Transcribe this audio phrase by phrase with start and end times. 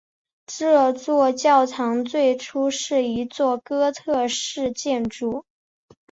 [0.47, 5.45] 这座教堂最初是一座哥特式建筑。